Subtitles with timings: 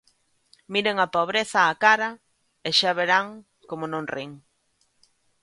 [0.73, 2.09] Miren a pobreza á cara
[2.67, 3.27] e xa verán
[3.69, 4.31] como non rin.